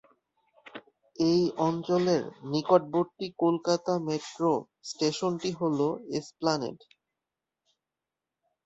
[1.15, 4.51] এই অঞ্চলের নিকটবর্তী কলকাতা মেট্রো
[4.89, 5.79] স্টেশনটি হল
[6.17, 6.77] এসপ্ল্যানেড।